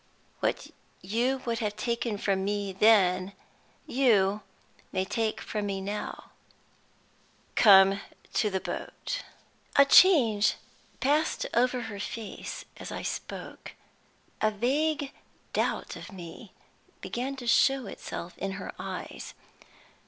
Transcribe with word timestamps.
What 0.39 0.65
you 1.03 1.43
would 1.45 1.59
have 1.59 1.75
taken 1.75 2.17
from 2.17 2.43
me 2.43 2.73
then, 2.73 3.33
you 3.85 4.41
may 4.91 5.05
take 5.05 5.39
from 5.39 5.67
me 5.67 5.79
now. 5.79 6.31
Come 7.53 8.01
to 8.33 8.49
the 8.49 8.59
boat." 8.59 9.21
A 9.75 9.85
change 9.85 10.55
passed 11.01 11.45
over 11.53 11.81
her 11.81 11.99
face 11.99 12.65
as 12.77 12.91
I 12.91 13.03
spoke; 13.03 13.73
a 14.41 14.49
vague 14.49 15.11
doubt 15.53 15.95
of 15.95 16.11
me 16.11 16.51
began 16.99 17.35
to 17.35 17.45
show 17.45 17.85
itself 17.85 18.35
in 18.39 18.53
her 18.53 18.71
eyes. 18.79 19.35